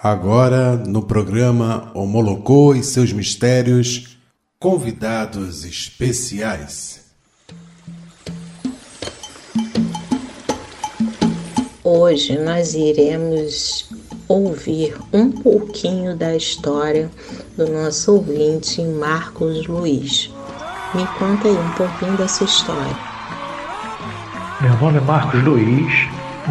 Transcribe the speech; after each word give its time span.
Agora, 0.00 0.76
no 0.76 1.02
programa 1.02 1.90
Homolocô 1.92 2.72
e 2.72 2.84
seus 2.84 3.12
mistérios, 3.12 4.16
convidados 4.56 5.64
especiais. 5.64 7.04
Hoje 11.82 12.38
nós 12.38 12.74
iremos 12.74 13.90
ouvir 14.28 14.96
um 15.12 15.32
pouquinho 15.32 16.16
da 16.16 16.36
história 16.36 17.10
do 17.56 17.66
nosso 17.66 18.12
ouvinte 18.12 18.80
Marcos 18.80 19.66
Luiz. 19.66 20.32
Me 20.94 21.04
conta 21.18 21.48
aí 21.48 21.56
um 21.56 21.70
pouquinho 21.72 22.16
dessa 22.16 22.44
história. 22.44 22.96
Meu 24.60 24.76
nome 24.76 24.98
é 24.98 25.00
Marcos 25.00 25.42
Luiz. 25.42 25.92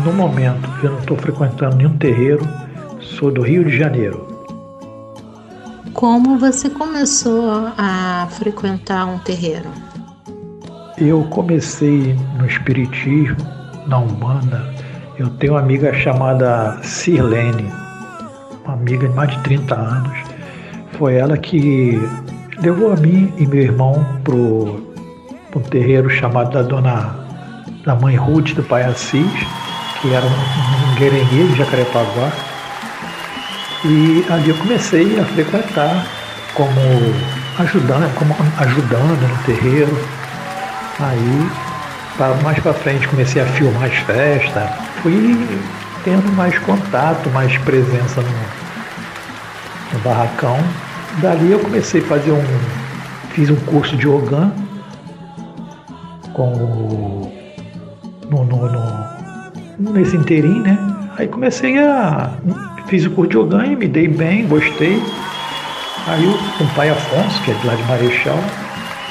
No 0.03 0.11
momento 0.11 0.69
eu 0.83 0.91
não 0.91 0.99
estou 0.99 1.15
frequentando 1.15 1.77
nenhum 1.77 1.97
terreiro 1.97 2.66
Sou 3.15 3.31
do 3.31 3.41
Rio 3.41 3.63
de 3.63 3.77
Janeiro. 3.77 4.27
Como 5.93 6.37
você 6.37 6.69
começou 6.69 7.71
a 7.77 8.27
frequentar 8.31 9.05
um 9.05 9.17
terreiro? 9.19 9.69
Eu 10.97 11.23
comecei 11.29 12.15
no 12.37 12.45
Espiritismo, 12.45 13.37
na 13.87 13.97
Umbanda. 13.97 14.71
Eu 15.17 15.29
tenho 15.31 15.53
uma 15.53 15.61
amiga 15.61 15.93
chamada 15.93 16.77
Sirlene, 16.83 17.71
uma 18.65 18.73
amiga 18.73 19.07
de 19.07 19.15
mais 19.15 19.31
de 19.31 19.39
30 19.43 19.73
anos. 19.73 20.17
Foi 20.97 21.15
ela 21.15 21.37
que 21.37 21.99
levou 22.61 22.91
a 22.91 22.97
mim 22.97 23.33
e 23.37 23.47
meu 23.47 23.63
irmão 23.63 24.05
para 24.23 24.35
um 24.35 25.63
terreiro 25.71 26.09
chamado 26.09 26.51
da 26.51 26.61
Dona 26.61 27.15
da 27.85 27.95
Mãe 27.95 28.15
Ruth 28.17 28.53
do 28.53 28.63
Pai 28.63 28.83
Assis, 28.83 29.31
que 30.01 30.13
era 30.13 30.25
um, 30.25 30.91
um 30.91 30.95
guerengue 30.95 31.47
de 31.47 31.55
Jacarepaguá. 31.55 32.46
E 33.85 34.25
ali 34.29 34.49
eu 34.49 34.57
comecei 34.57 35.19
a 35.19 35.25
frequentar 35.25 36.05
como 36.53 36.81
ajudando, 37.59 38.13
como 38.15 38.35
ajudando 38.57 39.21
no 39.21 39.43
terreiro. 39.43 39.95
Aí, 40.99 41.49
mais 42.43 42.59
para 42.59 42.73
frente, 42.73 43.07
comecei 43.07 43.41
a 43.41 43.45
filmar 43.45 43.83
as 43.83 43.97
festas. 43.97 44.69
Fui 45.03 45.47
tendo 46.03 46.31
mais 46.33 46.57
contato, 46.59 47.29
mais 47.29 47.55
presença 47.59 48.21
no, 48.21 49.93
no 49.93 49.99
barracão. 50.03 50.57
Dali 51.21 51.51
eu 51.51 51.59
comecei 51.59 52.01
a 52.01 52.05
fazer 52.05 52.31
um. 52.31 52.43
Fiz 53.31 53.51
um 53.51 53.55
curso 53.57 53.95
de 53.95 54.07
organ 54.07 54.51
com 56.33 56.53
o, 56.53 57.31
no, 58.31 58.43
no, 58.43 58.71
no, 59.77 59.93
nesse 59.93 60.15
inteirinho, 60.15 60.63
né? 60.63 60.77
Aí 61.17 61.27
comecei 61.27 61.77
a 61.77 62.31
Fiz 62.87 63.05
o 63.05 63.11
curso 63.11 63.31
de 63.31 63.37
Oganha, 63.37 63.75
me 63.75 63.87
dei 63.87 64.07
bem, 64.07 64.47
gostei. 64.47 65.01
Aí 66.07 66.25
o, 66.25 66.31
o 66.31 66.67
pai 66.73 66.89
Afonso, 66.89 67.43
que 67.43 67.51
é 67.51 67.53
de 67.53 67.67
lá 67.67 67.75
de 67.75 67.83
Marechal, 67.83 68.39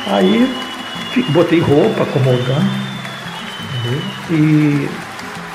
aí 0.06 0.50
botei 1.30 1.60
roupa 1.60 2.06
como 2.06 2.30
Ogan. 2.30 2.64
E 4.30 4.88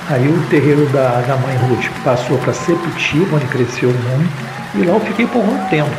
aí 0.08 0.28
o 0.28 0.50
terreiro 0.50 0.86
da, 0.90 1.22
da 1.22 1.36
mãe 1.38 1.56
Ruth 1.58 1.90
passou 2.04 2.38
para 2.38 2.54
Sepetiba, 2.54 3.36
onde 3.36 3.46
cresceu 3.48 3.90
muito, 3.90 4.32
e 4.76 4.84
lá 4.84 4.94
eu 4.94 5.00
fiquei 5.02 5.26
por 5.26 5.40
um 5.40 5.58
tempo. 5.70 5.90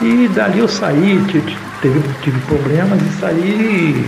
E 0.00 0.28
dali 0.28 0.58
eu 0.58 0.68
saí, 0.68 1.22
tive, 1.28 1.54
tive 2.22 2.40
problemas 2.46 3.00
e 3.02 3.20
saí 3.20 4.06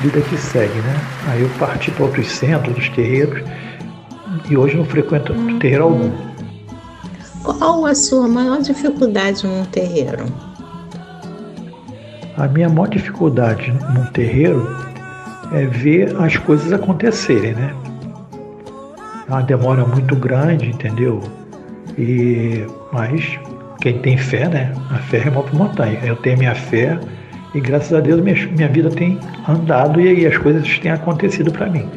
vida 0.00 0.20
que 0.22 0.36
segue, 0.36 0.78
né? 0.80 1.00
Aí 1.28 1.42
eu 1.42 1.48
parti 1.58 1.90
para 1.90 2.04
outros 2.04 2.30
centros, 2.30 2.74
dos 2.74 2.88
terreiros, 2.90 3.42
e 4.48 4.56
hoje 4.56 4.76
não 4.76 4.84
frequento 4.84 5.34
terreiro 5.58 5.84
algum. 5.84 6.10
Qual 7.42 7.86
a 7.86 7.94
sua 7.94 8.28
maior 8.28 8.60
dificuldade 8.60 9.46
num 9.46 9.64
terreiro? 9.64 10.24
A 12.36 12.46
minha 12.48 12.68
maior 12.68 12.88
dificuldade 12.88 13.72
num 13.94 14.04
terreiro 14.06 14.66
é 15.52 15.66
ver 15.66 16.16
as 16.20 16.36
coisas 16.36 16.72
acontecerem, 16.72 17.54
né? 17.54 17.74
É 19.28 19.32
uma 19.32 19.42
demora 19.42 19.84
muito 19.84 20.14
grande, 20.16 20.68
entendeu? 20.68 21.20
E 21.98 22.64
mas 22.92 23.38
quem 23.80 23.98
tem 24.00 24.16
fé, 24.16 24.48
né? 24.48 24.72
A 24.90 24.98
fé 24.98 25.18
remove 25.18 25.54
montanha. 25.56 25.98
Eu 26.02 26.16
tenho 26.16 26.38
minha 26.38 26.54
fé 26.54 26.98
e 27.54 27.60
graças 27.60 27.92
a 27.92 28.00
Deus 28.00 28.20
minha, 28.20 28.46
minha 28.48 28.68
vida 28.68 28.90
tem 28.90 29.18
andado 29.48 30.00
e, 30.00 30.20
e 30.20 30.26
as 30.26 30.36
coisas 30.36 30.78
têm 30.78 30.90
acontecido 30.90 31.50
para 31.50 31.66
mim. 31.66 31.88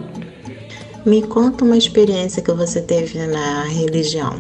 Me 1.06 1.22
conta 1.22 1.66
uma 1.66 1.76
experiência 1.76 2.42
que 2.42 2.52
você 2.54 2.82
teve 2.82 3.20
na 3.28 3.64
religião. 3.64 4.40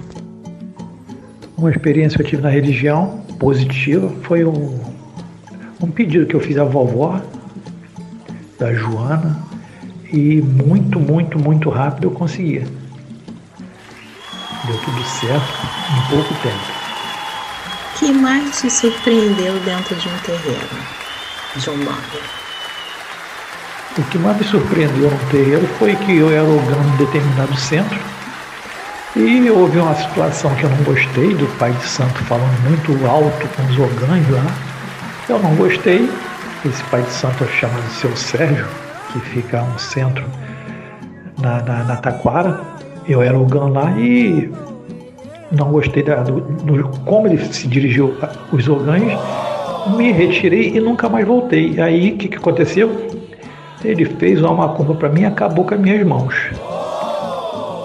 Uma 1.58 1.70
experiência 1.70 2.16
que 2.16 2.24
eu 2.24 2.28
tive 2.28 2.42
na 2.42 2.50
religião 2.50 3.22
positiva 3.38 4.10
foi 4.24 4.46
um, 4.46 4.80
um 5.82 5.92
pedido 5.92 6.26
que 6.26 6.34
eu 6.34 6.40
fiz 6.40 6.58
à 6.58 6.64
vovó, 6.64 7.22
da 8.58 8.74
Joana, 8.74 9.44
e 10.10 10.42
muito, 10.42 11.02
muito, 11.02 11.38
muito 11.38 11.70
rápido 11.70 12.06
eu 12.06 12.12
conseguia. 12.12 12.66
Deu 14.66 14.78
tudo 14.86 15.04
certo 15.04 15.54
em 15.98 16.16
pouco 16.16 16.34
tempo. 16.42 16.84
O 17.94 18.00
que 18.00 18.14
mais 18.14 18.62
te 18.62 18.70
surpreendeu 18.70 19.60
dentro 19.66 19.96
de 19.98 20.08
um 20.08 20.18
terreiro, 20.20 20.70
de 21.58 21.70
um 21.70 21.78
bando? 21.84 22.43
O 23.96 24.04
que 24.06 24.18
mais 24.18 24.38
me 24.38 24.44
surpreendeu 24.44 25.12
no 25.12 25.20
terreiro 25.30 25.68
foi 25.78 25.96
que 25.96 26.18
eu 26.18 26.32
era 26.32 26.44
organo 26.44 26.90
de 26.92 27.06
determinado 27.06 27.56
centro 27.56 28.00
e 29.16 29.48
houve 29.52 29.78
uma 29.78 29.94
situação 29.94 30.56
que 30.56 30.64
eu 30.64 30.70
não 30.72 30.78
gostei 30.78 31.36
do 31.36 31.46
pai 31.60 31.72
de 31.74 31.86
santo 31.86 32.16
falando 32.24 32.60
muito 32.68 33.06
alto 33.06 33.48
com 33.56 33.64
os 33.68 33.78
orgãs 33.78 34.28
lá. 34.32 34.48
Eu 35.30 35.38
não 35.38 35.54
gostei. 35.56 36.10
Esse 36.66 36.84
pai 36.86 37.04
de 37.04 37.12
santo 37.12 37.46
chamado 37.46 37.88
Seu 37.92 38.16
Sérgio, 38.16 38.66
que 39.12 39.20
fica 39.20 39.62
um 39.62 39.78
centro 39.78 40.26
na, 41.40 41.62
na, 41.62 41.84
na 41.84 41.96
Taquara. 41.98 42.60
Eu 43.08 43.22
era 43.22 43.38
orgão 43.38 43.68
lá 43.68 43.92
e 43.92 44.52
não 45.52 45.72
gostei 45.72 46.02
da, 46.02 46.24
do, 46.24 46.42
do, 46.42 46.90
como 47.06 47.28
ele 47.28 47.38
se 47.54 47.68
dirigiu 47.68 48.18
os 48.52 48.68
orgães. 48.68 49.16
Me 49.96 50.12
retirei 50.12 50.76
e 50.76 50.80
nunca 50.80 51.08
mais 51.08 51.28
voltei. 51.28 51.80
Aí 51.80 52.14
o 52.14 52.18
que, 52.18 52.30
que 52.30 52.38
aconteceu? 52.38 53.23
Ele 53.84 54.06
fez 54.06 54.42
uma 54.42 54.54
macumba 54.54 54.96
para 54.96 55.10
mim 55.10 55.22
e 55.22 55.26
acabou 55.26 55.66
com 55.66 55.76
as 55.76 55.80
minhas 55.80 56.06
mãos. 56.08 56.34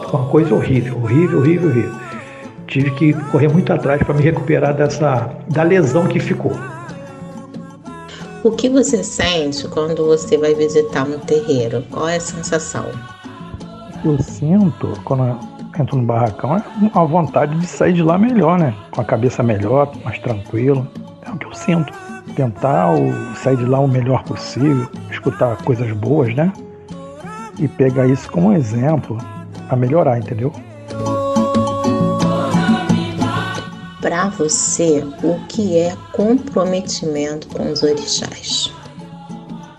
Foi 0.08 0.20
uma 0.20 0.28
coisa 0.28 0.54
horrível, 0.54 0.96
horrível, 1.02 1.38
horrível, 1.40 1.70
horrível. 1.70 1.94
Tive 2.68 2.90
que 2.92 3.12
correr 3.30 3.48
muito 3.48 3.72
atrás 3.72 4.02
para 4.02 4.14
me 4.14 4.22
recuperar 4.22 4.74
dessa 4.74 5.30
da 5.48 5.62
lesão 5.62 6.06
que 6.06 6.20
ficou. 6.20 6.52
O 8.44 8.52
que 8.52 8.68
você 8.68 9.02
sente 9.02 9.66
quando 9.68 10.06
você 10.06 10.38
vai 10.38 10.54
visitar 10.54 11.04
um 11.04 11.18
terreiro? 11.18 11.82
Qual 11.90 12.08
é 12.08 12.16
a 12.16 12.20
sensação? 12.20 12.84
Eu 14.04 14.16
sinto 14.22 14.92
quando 15.04 15.24
eu 15.24 15.38
entro 15.80 15.96
no 15.96 16.04
barracão 16.04 16.56
é 16.56 16.62
a 16.94 17.04
vontade 17.04 17.58
de 17.58 17.66
sair 17.66 17.92
de 17.92 18.02
lá 18.02 18.16
melhor, 18.16 18.58
né? 18.58 18.72
Com 18.92 19.00
a 19.00 19.04
cabeça 19.04 19.42
melhor, 19.42 19.90
mais 20.04 20.18
tranquilo. 20.20 20.86
É 21.26 21.30
o 21.30 21.36
que 21.36 21.46
eu 21.46 21.54
sinto 21.54 22.07
tentar 22.28 22.88
sair 23.36 23.56
de 23.56 23.64
lá 23.64 23.80
o 23.80 23.88
melhor 23.88 24.22
possível, 24.24 24.88
escutar 25.10 25.56
coisas 25.64 25.90
boas, 25.92 26.34
né? 26.34 26.52
E 27.58 27.66
pegar 27.66 28.06
isso 28.06 28.30
como 28.30 28.52
exemplo 28.52 29.18
a 29.68 29.76
melhorar, 29.76 30.18
entendeu? 30.18 30.52
Para 34.00 34.28
você, 34.28 35.04
o 35.22 35.38
que 35.48 35.76
é 35.76 35.94
comprometimento 36.12 37.48
com 37.48 37.70
os 37.70 37.82
orixás? 37.82 38.72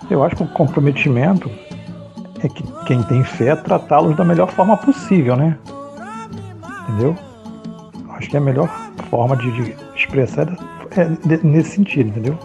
Eu 0.10 0.24
acho 0.24 0.36
que 0.36 0.44
o 0.44 0.48
comprometimento 0.48 1.50
é 2.44 2.50
que 2.50 2.64
quem 2.86 3.02
tem 3.04 3.24
fé 3.24 3.56
tratá-los 3.56 4.16
da 4.18 4.26
melhor 4.26 4.50
forma 4.50 4.76
possível, 4.78 5.36
né? 5.36 5.58
Entendeu? 6.84 7.16
Acho 8.10 8.30
que 8.30 8.36
é 8.36 8.40
a 8.40 8.44
melhor 8.44 8.68
forma 9.10 9.38
de, 9.38 9.52
de 9.52 9.76
expressar 9.96 10.48
é 10.92 11.38
nesse 11.44 11.72
sentido, 11.72 12.10
entendeu? 12.10 12.38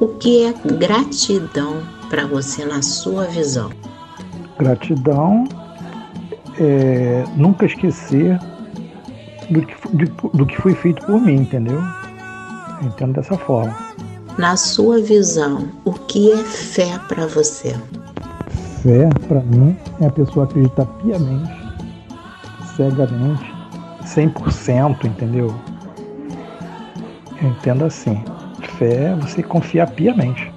O 0.00 0.08
que 0.08 0.44
é 0.44 0.54
gratidão 0.76 1.82
para 2.08 2.26
você 2.26 2.64
na 2.64 2.82
sua 2.82 3.24
visão? 3.24 3.70
Gratidão 4.58 5.44
é 6.58 7.24
nunca 7.36 7.66
esquecer 7.66 8.38
do 9.50 9.62
que, 9.62 10.36
do 10.36 10.46
que 10.46 10.56
foi 10.60 10.74
feito 10.74 11.04
por 11.06 11.20
mim, 11.20 11.36
entendeu? 11.36 11.82
Eu 12.80 12.88
entendo 12.88 13.14
dessa 13.14 13.36
forma. 13.36 13.76
Na 14.36 14.56
sua 14.56 15.00
visão, 15.00 15.68
o 15.84 15.92
que 15.92 16.30
é 16.30 16.36
fé 16.36 16.98
para 17.08 17.26
você? 17.26 17.74
Fé, 18.82 19.08
para 19.26 19.40
mim, 19.40 19.76
é 20.00 20.06
a 20.06 20.10
pessoa 20.10 20.44
acreditar 20.44 20.86
piamente, 21.02 21.50
cegamente, 22.76 23.52
100%, 24.04 25.04
entendeu? 25.04 25.52
Entendo 27.42 27.84
assim 27.84 28.22
fé 28.78 29.12
é 29.12 29.14
você 29.14 29.42
confiar 29.42 29.90
piamente. 29.90 30.50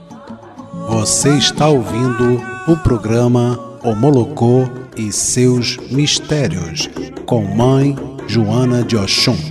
Você 0.89 1.29
está 1.37 1.67
ouvindo 1.67 2.41
o 2.67 2.77
programa 2.77 3.59
Homolocô 3.83 4.67
e 4.95 5.11
seus 5.11 5.77
mistérios 5.91 6.89
com 7.25 7.43
Mãe 7.43 7.95
Joana 8.27 8.83
de 8.83 8.95
Oxum. 8.95 9.50